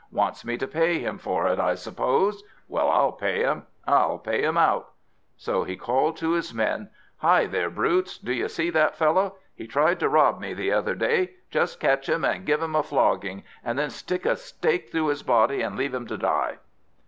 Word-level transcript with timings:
Wants 0.11 0.43
me 0.43 0.57
to 0.57 0.65
pay 0.67 0.97
him 0.97 1.19
for 1.19 1.47
it, 1.47 1.59
I 1.59 1.75
suppose! 1.75 2.43
Well, 2.67 2.89
I'll 2.89 3.11
pay 3.11 3.41
him! 3.41 3.67
I'll 3.85 4.17
pay 4.17 4.41
him 4.43 4.57
out!" 4.57 4.89
So 5.37 5.63
he 5.63 5.75
called 5.75 6.17
to 6.17 6.31
his 6.31 6.55
men: 6.55 6.89
"Hi 7.17 7.45
there, 7.45 7.69
brutes! 7.69 8.17
do 8.17 8.33
you 8.33 8.47
see 8.49 8.71
that 8.71 8.95
fellow? 8.95 9.35
He 9.53 9.67
tried 9.67 9.99
to 9.99 10.09
rob 10.09 10.39
me 10.39 10.55
the 10.55 10.71
other 10.71 10.95
day 10.95 11.35
just 11.51 11.79
catch 11.79 12.09
him 12.09 12.25
and 12.25 12.47
give 12.47 12.63
him 12.63 12.75
a 12.75 12.81
flogging, 12.81 13.43
and 13.63 13.77
then 13.77 13.91
stick 13.91 14.25
a 14.25 14.35
stake 14.35 14.91
through 14.91 15.09
his 15.09 15.21
body, 15.21 15.61
and 15.61 15.77
leave 15.77 15.93
him 15.93 16.07
to 16.07 16.17
die!" 16.17 16.57